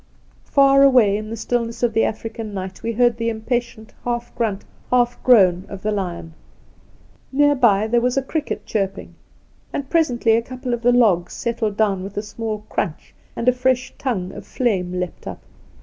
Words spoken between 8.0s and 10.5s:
was a cricket chirp ing; and presently a